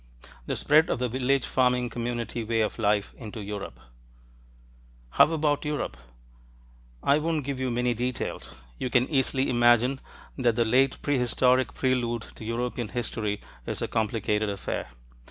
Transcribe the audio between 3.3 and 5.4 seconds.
EUROPE How